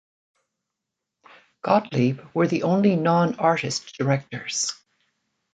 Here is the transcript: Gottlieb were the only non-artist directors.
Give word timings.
Gottlieb 1.63 2.21
were 2.33 2.47
the 2.47 2.63
only 2.63 2.95
non-artist 2.95 3.95
directors. 3.99 4.73